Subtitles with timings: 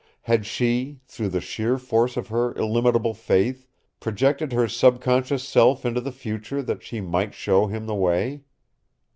[0.23, 3.67] Had she, through the sheer force of her illimitable faith,
[3.99, 8.41] projected her subconscious self into the future that she might show him the way?